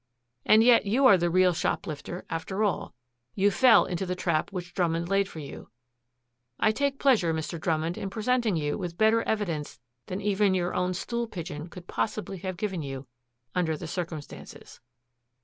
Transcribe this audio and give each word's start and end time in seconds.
"And 0.47 0.63
yet, 0.63 0.87
you 0.87 1.05
are 1.05 1.15
the 1.15 1.29
real 1.29 1.53
shoplifter, 1.53 2.25
after 2.27 2.63
all. 2.63 2.95
You 3.35 3.51
fell 3.51 3.85
into 3.85 4.03
the 4.03 4.15
trap 4.15 4.51
which 4.51 4.73
Drummond 4.73 5.09
laid 5.09 5.29
for 5.29 5.37
you. 5.37 5.69
I 6.59 6.71
take 6.71 6.97
pleasure, 6.97 7.35
Mr. 7.35 7.61
Drummond, 7.61 7.99
in 7.99 8.09
presenting 8.09 8.55
you 8.55 8.79
with 8.79 8.97
better 8.97 9.21
evidence 9.21 9.79
than 10.07 10.19
even 10.19 10.55
your 10.55 10.73
own 10.73 10.95
stool 10.95 11.27
pigeon 11.27 11.67
could 11.67 11.85
possibly 11.85 12.39
have 12.39 12.57
given 12.57 12.81
you 12.81 13.05
under 13.53 13.77
the 13.77 13.85
circumstances." 13.85 14.79